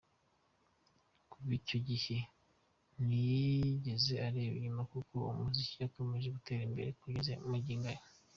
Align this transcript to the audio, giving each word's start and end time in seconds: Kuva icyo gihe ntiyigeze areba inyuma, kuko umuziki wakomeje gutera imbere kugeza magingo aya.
Kuva 1.31 1.51
icyo 1.59 1.77
gihe 1.89 2.17
ntiyigeze 3.05 4.13
areba 4.27 4.55
inyuma, 4.59 4.83
kuko 4.93 5.15
umuziki 5.31 5.75
wakomeje 5.83 6.27
gutera 6.37 6.61
imbere 6.69 6.89
kugeza 7.01 7.31
magingo 7.51 7.87
aya. 7.91 8.01